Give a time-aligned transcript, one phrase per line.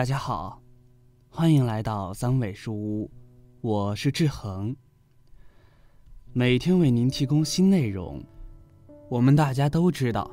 [0.00, 0.58] 大家好，
[1.28, 3.10] 欢迎来到三味书屋，
[3.60, 4.74] 我是志恒。
[6.32, 8.18] 每天为您提供新内容。
[9.10, 10.30] 我们大家都知道，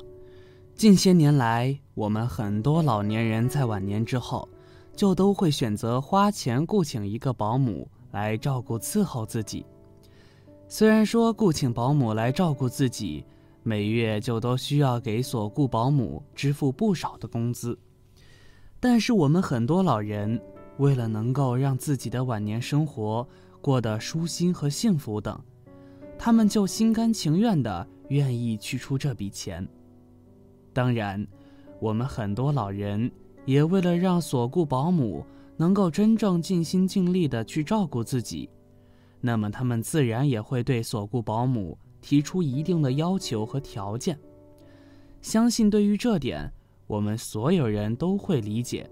[0.74, 4.48] 近些年来，我们很多老年人在晚年之后，
[4.96, 9.66] 就都会选择花钱雇请一个保姆来照顾伺候自己。
[10.66, 13.22] 虽然说雇请保姆来照顾自己，
[13.62, 17.78] 每月就都需要给所雇保姆支付不少的工资。
[18.80, 20.40] 但是我们很多老人，
[20.76, 23.26] 为了能够让自己的晚年生活
[23.60, 25.36] 过得舒心和幸福等，
[26.16, 29.66] 他们就心甘情愿的愿意去出这笔钱。
[30.72, 31.26] 当然，
[31.80, 33.10] 我们很多老人
[33.44, 35.26] 也为了让所雇保姆
[35.56, 38.48] 能够真正尽心尽力的去照顾自己，
[39.20, 44.16] 那么他们自然也会对所雇保姆提出一定的要求和条件。
[45.20, 46.52] 相信对于这点。
[46.88, 48.88] 我们所有人都会理解，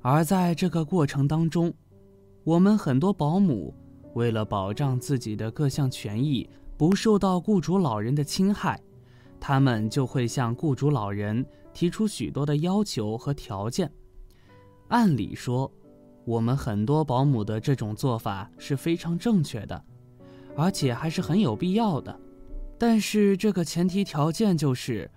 [0.00, 1.74] 而在这个过程当中，
[2.44, 3.74] 我们很多保姆
[4.14, 8.80] 为了保障自己的各项权益不受到雇主老人的侵害，
[9.40, 13.90] 他们就会向雇主老人提出许多的要求和条件。
[14.86, 15.68] 按理说，
[16.24, 19.84] 我们很多保姆的这种做法是非常正确的，
[20.54, 22.16] 而且还是很有必要的。
[22.78, 25.10] 但是这个前提条件就是。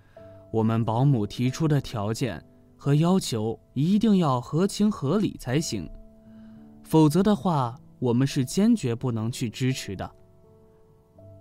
[0.50, 2.44] 我们保姆提出的条件
[2.76, 5.88] 和要求一定要合情合理才行，
[6.82, 10.10] 否则的话，我们是坚决不能去支持的。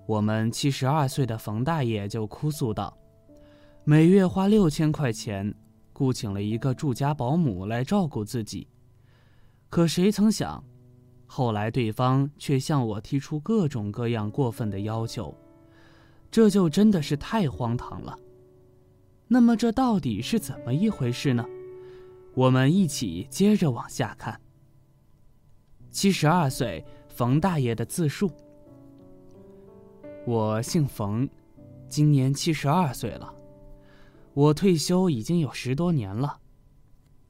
[0.05, 2.95] 我们七十二岁的冯大爷就哭诉道
[3.83, 5.53] ：“每月花六千块钱，
[5.93, 8.67] 雇请了一个住家保姆来照顾自己，
[9.69, 10.63] 可谁曾想，
[11.25, 15.35] 后来对方却向我提出各种各样过分的要求，
[16.30, 18.17] 这就真的是太荒唐了。”
[19.31, 21.45] 那么这到底是怎么一回事呢？
[22.33, 24.42] 我们一起接着往下看。
[25.92, 28.31] 七十二岁冯大爷的自述：
[30.26, 31.30] 我姓冯，
[31.87, 33.31] 今年七十二岁了。
[34.33, 36.39] 我退休已经有十多年了。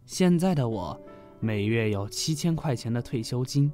[0.06, 0.97] 现在的我
[1.41, 3.69] 每月有七千块钱的退休金，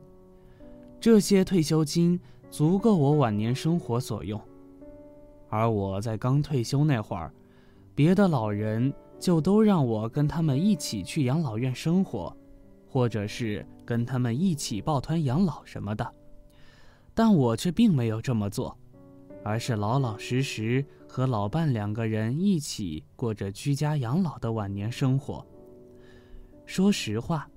[0.99, 4.41] 这些退休金足够我晚年生活所用。
[5.47, 7.31] 而我在刚退休那会儿。
[7.95, 12.35] 别的老人就都让我跟他们一起去养老院生活，
[12.89, 16.13] 或者是跟他们一起抱团养老什么的，
[17.13, 18.77] 但我却并没有这么做，
[19.45, 25.45] 而是老老实实和老伴两个人一起过着居家养老的晚年生活。
[26.65, 27.49] 说实话，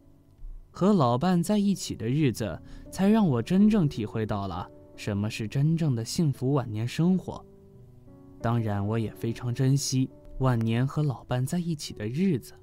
[0.71, 2.57] 和老伴在一起的日子，
[2.93, 7.45] 才让我真正体会到了什么是真正的幸福晚年生活。
[8.41, 10.09] 当然，我也非常珍惜。
[10.39, 12.55] 晚年和老伴在一起的日子，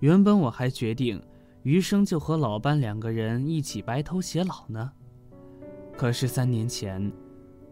[0.00, 1.22] 原本我还决定
[1.62, 4.92] 余生就和老伴两个人一起白头偕老呢。
[5.96, 7.10] 可是三年前，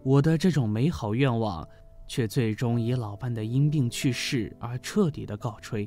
[0.02, 1.66] 我的这种美好愿望，
[2.08, 5.86] 却最终以老伴的因病去世而彻底的告吹。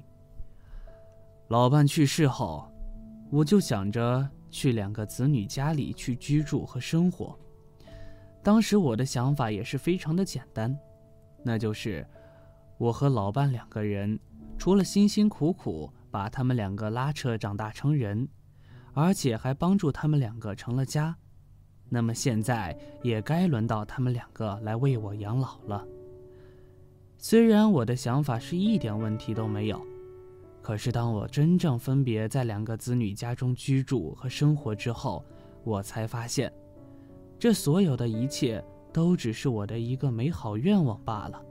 [1.48, 2.72] 老伴去世后，
[3.32, 7.36] 我就想着去两个子女家里去居住和生活。
[8.44, 10.78] 当时我的想法也是非常的简单，
[11.44, 12.06] 那就是。
[12.80, 14.18] 我和老伴两个人，
[14.58, 18.26] 除了辛辛苦苦把他们两个拉扯长大成人，
[18.94, 21.14] 而且还帮助他们两个成了家，
[21.90, 25.86] 那么现在也该轮到他们两个来为我养老了。
[27.18, 29.86] 虽然我的想法是一点问题都没有，
[30.62, 35.26] 可是当我真正分别在两个子女家中居住和生活之后，
[35.66, 36.50] 我才发现，
[37.38, 38.64] 这所有的一切
[38.94, 41.44] 都只是我的一个美好愿望罢了。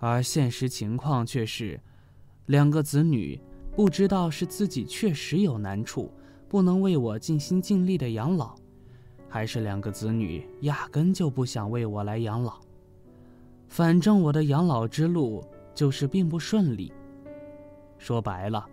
[0.00, 1.78] 而现实情况却是，
[2.46, 3.38] 两个子女
[3.76, 6.10] 不知道是自己确实有难处，
[6.48, 8.56] 不能为我尽心尽力的养老，
[9.28, 12.58] 还是两个子女压根就不想为我来养老。
[13.68, 15.44] 反正我的养老之路
[15.74, 16.92] 就是并不顺利。
[17.98, 18.66] 说白了，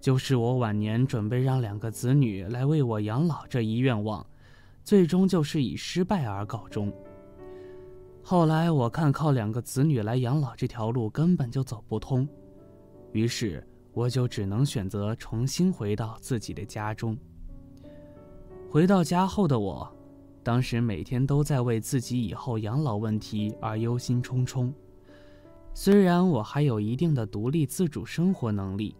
[0.00, 4.26] 就是我晚年准备让两个子女来为我养老这一愿望，
[4.82, 6.92] 最终就是以失败而告终。
[8.28, 12.28] 后来我看靠两个子女来养老这条路根本就走不通，
[13.12, 17.16] 于是我就只能选择重新回到自己的家中。
[18.68, 19.88] 回到家后的我，
[20.42, 24.72] 当时每天都在为自己以后养老问题而忧心忡忡。
[25.72, 28.96] 虽然我还有一定的独立自主生活能力，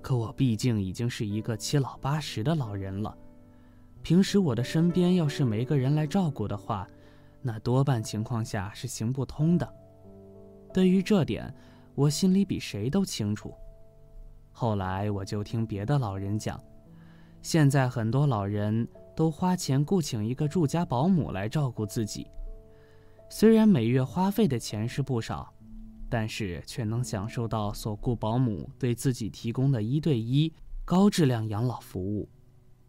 [0.00, 3.12] 可我毕竟已经是一个七老八十的老人了。
[4.00, 6.86] 平时我的身边要是没个人来照顾的话，
[7.46, 9.70] 那多半情况下是行不通的。
[10.72, 11.54] 对于这点，
[11.94, 13.54] 我心里比谁都清楚。
[14.50, 16.58] 后来我就听别的老人讲，
[17.42, 22.26] 现在很多老人都花钱雇请一个住家保姆来照顾自己，
[23.28, 25.52] 虽然每月花费的钱是不少，
[26.08, 30.50] 但是却能享受到所雇保姆对自己提供的一对一
[30.82, 32.26] 高质量养老服务，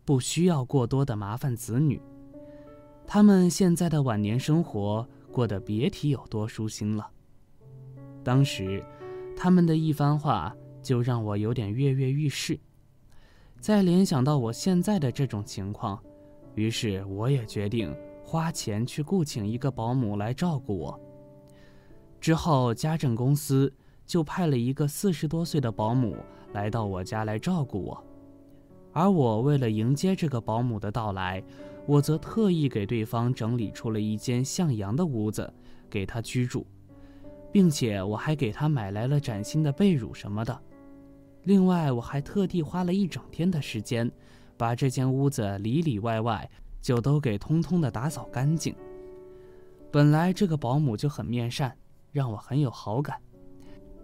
[0.05, 2.01] 不需要过多的麻烦子女。
[3.07, 7.09] 他们现在的晚年生活过得别提有多舒心了。
[8.23, 8.83] 当时，
[9.37, 12.59] 他们的一番话就让我有点跃跃欲试。
[13.59, 15.99] 再联想到我现在的这种情况，
[16.55, 20.99] 于是我也决定花钱去雇请一个保姆来照顾我。
[22.19, 23.71] 之后，家政公司
[24.05, 26.17] 就派了一个四十多岁的保姆
[26.53, 28.03] 来到我家来照顾我，
[28.91, 31.43] 而我为了迎接这个保姆的到来。
[31.87, 35.53] 我则特意给对方整理出了一间向阳的屋子，
[35.89, 36.65] 给他居住，
[37.51, 40.59] 并且我还给他买来了崭新的被褥什么的。
[41.43, 44.11] 另外，我还特地花了一整天的时间，
[44.57, 46.49] 把这间屋子里里外外
[46.81, 48.75] 就都给通通的打扫干净。
[49.91, 51.77] 本来这个保姆就很面善，
[52.11, 53.21] 让我很有好感。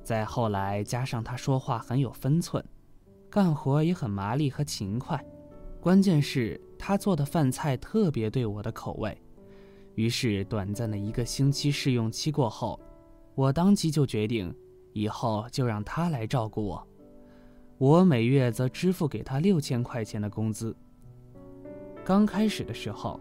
[0.03, 2.63] 再后来加上她说话很有分寸，
[3.29, 5.23] 干活也很麻利和勤快，
[5.81, 6.61] 关键是。
[6.83, 9.15] 他做的饭菜特别对我的口味，
[9.93, 12.79] 于是短暂的一个星期试用期过后，
[13.35, 14.51] 我当即就决定，
[14.91, 16.87] 以后就让他来照顾我。
[17.77, 20.75] 我每月则支付给他六千块钱的工资。
[22.03, 23.19] 刚开始的时候，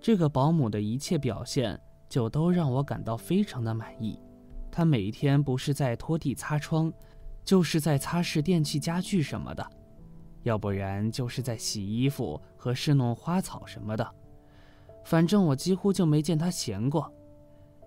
[0.00, 1.76] 这个保姆的一切表现
[2.08, 4.16] 就都让我感到非常的满意。
[4.70, 6.92] 她每天不是在拖地擦窗，
[7.44, 9.70] 就是在擦拭电器家具什么的。
[10.46, 14.14] 要不然就是在洗衣服和侍弄花草什么的，
[15.04, 17.12] 反正我几乎就没见他闲过。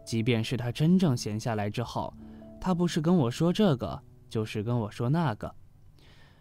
[0.05, 2.13] 即便是他真正闲下来之后，
[2.59, 3.97] 他不是跟我说这个，
[4.27, 5.55] 就是跟我说那个。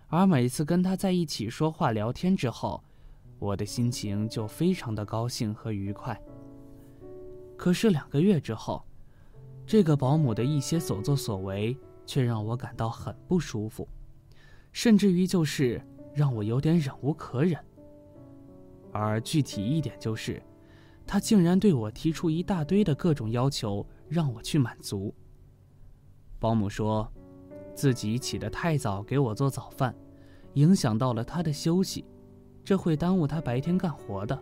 [0.08, 2.82] 而每次跟他在一起说话聊天之后，
[3.38, 6.20] 我的心情就非常的高兴和愉快。
[7.56, 8.84] 可是两个月之后，
[9.64, 13.86] 这个保姆的一些所作所为却让我感到很不舒服，
[14.72, 15.80] 甚至于就是。
[16.18, 17.56] 让我有点忍无可忍。
[18.90, 20.42] 而具体一点就是，
[21.06, 25.14] 他竟然对我提出一大堆的各种要求，让我去满足。
[26.40, 27.08] 保姆说，
[27.72, 29.94] 自己起得太早给我做早饭，
[30.54, 32.04] 影响到了他的休息，
[32.64, 34.36] 这会耽误他白天干活的。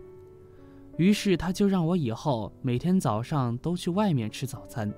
[0.97, 4.91] 于是他就让我以后每天早上都去外面吃早餐。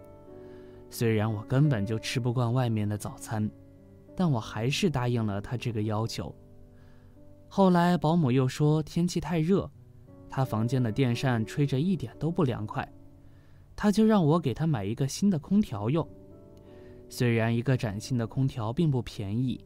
[0.89, 3.51] 虽然我根本就吃不惯外面的早餐，
[4.15, 6.33] 但我还是答应了他这个要求。
[7.51, 9.69] 后来保姆又说天气太热，
[10.29, 12.87] 他房间的电扇吹着一点都不凉快，
[13.75, 16.07] 他就让我给他买一个新的空调用。
[17.09, 19.59] 虽然一个崭新的空调并不便宜，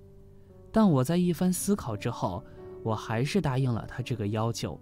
[0.71, 2.41] 但我在一番思考之后，
[2.83, 4.79] 我还是答应了他这个要求。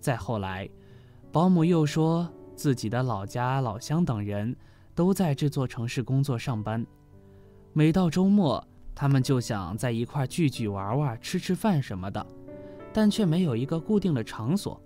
[0.00, 0.68] 再后来，
[1.30, 4.54] 保姆又说自己的老家、老乡等人
[4.96, 6.84] 都在这座城市工作上班，
[7.72, 8.66] 每到周末。
[8.94, 12.24] 他们就想在一块聚聚、玩玩、吃吃饭什么的，
[12.92, 14.80] 但却没有一个固定的场所。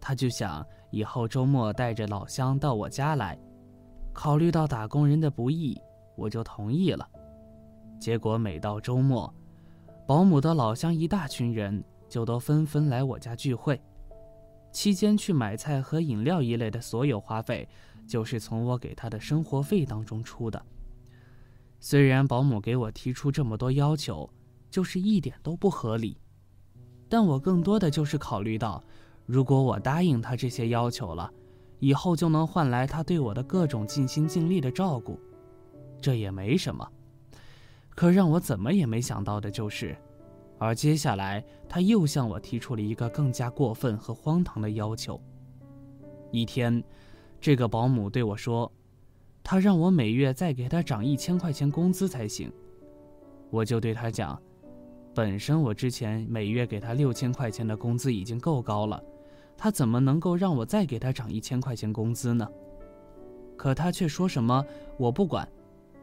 [0.00, 3.38] 他就想以后周末带着老乡到我家来。
[4.12, 5.80] 考虑到打工人的不易，
[6.16, 7.08] 我就同意了。
[8.00, 9.32] 结果每到周末，
[10.06, 13.80] 保姆的老乡一大群人就都纷纷来我家聚会。
[14.72, 17.68] 期间去买菜和饮料一类的所有花费，
[18.06, 20.60] 就是从我给他的生活费当中出的。
[21.80, 24.28] 虽然保姆给我提出这么多要求，
[24.68, 26.18] 就是一点都不合理，
[27.08, 28.82] 但我更多的就是考虑到，
[29.26, 31.32] 如果我答应他这些要求了，
[31.78, 35.18] 以后就能换来他对我的各种尽心尽力的照顾，
[36.00, 36.86] 这也没什么。
[37.90, 39.96] 可让我怎么也没想到的就是，
[40.58, 45.20] 而接下来他又向我提出了一个更加过分和荒唐的要求。
[46.32, 46.82] 一天，
[47.40, 48.70] 这个保姆对我说。
[49.50, 52.52] 他让我每月再给他涨一千块钱工资才行，
[53.48, 54.38] 我就对他讲，
[55.14, 59.02] 本身我之前每月给他六千块钱的工资已经够高了，
[59.56, 62.46] 他怎么能够让我再给他涨一千块钱工资呢？
[63.56, 64.62] 可他却说什么
[64.98, 65.48] 我不管，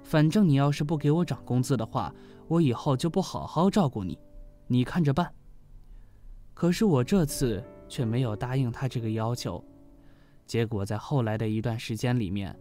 [0.02, 2.12] 反正你要是不给我涨工资的话，
[2.48, 4.18] 我以后就不好好照顾你，
[4.66, 5.32] 你看着办。
[6.56, 9.64] 可是我这次却没有答应他这个要求，
[10.48, 12.58] 结果在后来的一段时间里面。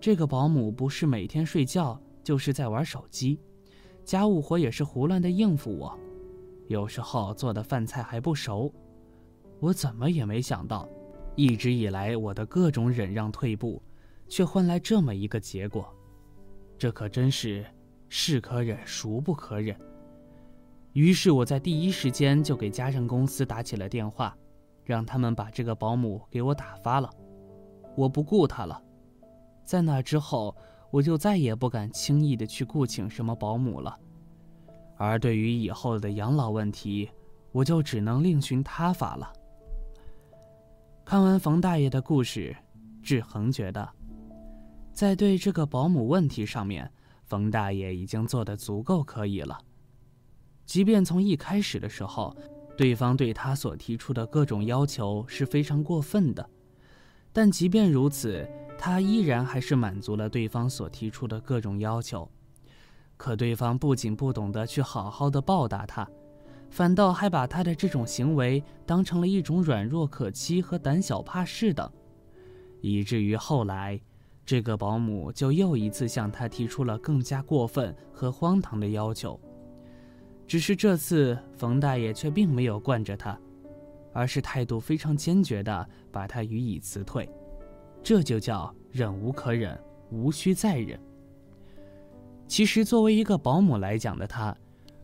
[0.00, 3.40] 这个保姆不是每天睡觉，就是在玩手机，
[4.04, 5.98] 家务活也是胡乱的应付我，
[6.68, 8.72] 有时候做的饭菜还不熟，
[9.58, 10.88] 我怎么也没想到，
[11.34, 13.82] 一直以来我的各种忍让退步，
[14.28, 15.92] 却换来这么一个结果，
[16.78, 17.66] 这可真是
[18.08, 19.76] 是可忍，孰不可忍。
[20.92, 24.36] 于是我在第一时间就给家政公司打起了电话，
[24.84, 27.10] 让他们把这个保姆给我打发了。
[27.96, 28.80] 我不顾他了。
[29.68, 30.56] 在那之后，
[30.90, 33.94] 我就再也不敢轻易的去雇请什么保姆了。
[34.96, 37.10] 而对于以后的养老问题，
[37.52, 39.30] 我就只能另寻他法了。
[41.04, 42.56] 看完冯大爷的故事，
[43.02, 43.86] 志恒觉得，
[44.90, 46.90] 在对这个保姆问题上面，
[47.24, 49.60] 冯大爷已经做得足够可以了。
[50.64, 52.34] 即便从一开始的时候，
[52.74, 56.48] 对方对他所提出的各种要求是非常过分的，
[57.34, 58.48] 但即便如此，
[58.78, 62.30] 他依然还是满足了对方所提出的各种要求。
[63.16, 66.08] 可对方不仅不懂得去好好的报答他。
[66.70, 71.90] 反倒还把他的这种行为当成了一种软弱可欺和胆小怕事等，
[72.82, 73.98] 以至于后来，
[74.44, 79.40] 这个保姆就又一次向他提出了更加过分和荒唐的要求。
[80.46, 83.38] 只是这次冯大爷却并没有惯着他，
[84.12, 87.26] 而是态度非常坚决地把他予以辞退。
[88.02, 89.78] 这就叫忍无可忍，
[90.10, 90.98] 无需再忍。
[92.46, 94.56] 其实，作为一个保姆来讲的他，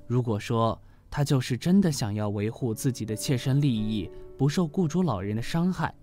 [0.07, 5.95] 如果说，他就是真的想要维护自己的切身利益，不受雇主老人的伤害，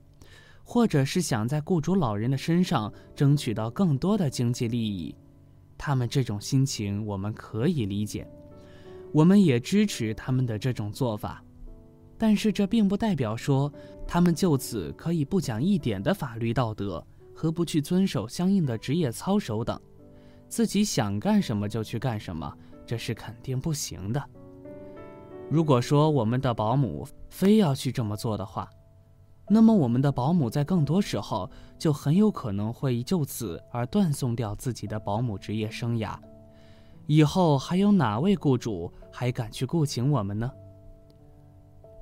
[0.63, 5.15] 或者是想在雇主老人的身上争取到更多的经济利益，
[5.77, 8.27] 他们这种心情我们可以理解，
[9.11, 11.43] 我们也支持他们的这种做法。
[12.21, 13.73] 但是这并不代表说
[14.07, 19.81] 他们就此可以不讲一点的法律道德和不去遵守相应的职业操守等，
[20.47, 24.23] 自己想干什么就去干什么，这是肯定不行的。
[25.49, 28.69] 如果说我们的保姆非要去这么做的话，
[29.49, 31.49] 那么我们的保姆在更多时候
[31.79, 36.15] 就很有可能会就此而断送掉自己的保姆职业生涯。
[37.07, 40.51] 以后还有哪位雇主还敢去雇请我们呢？